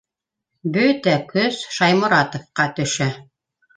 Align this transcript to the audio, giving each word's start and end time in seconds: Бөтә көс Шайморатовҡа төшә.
Бөтә 0.77 1.13
көс 1.33 1.59
Шайморатовҡа 1.75 2.67
төшә. 2.81 3.09